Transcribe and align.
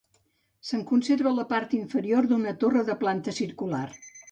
Se'n 0.69 0.85
conserva 0.91 1.33
la 1.41 1.45
part 1.51 1.77
inferior 1.81 2.29
d'una 2.33 2.57
torre 2.65 2.85
de 2.91 2.99
planta 3.05 3.37
circular. 3.45 3.87